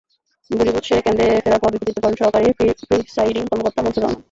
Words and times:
ভূরিভোজ 0.49 0.83
সেরে 0.87 1.01
কেন্দ্রে 1.05 1.27
ফেরার 1.43 1.61
পরে 1.61 1.73
বিপত্তিতে 1.73 2.01
পড়েন 2.01 2.17
সহকারী 2.19 2.47
প্রিসাইডিং 2.89 3.43
কর্মকর্তা 3.49 3.81
মুনসুর 3.83 4.03
রহমান। 4.03 4.19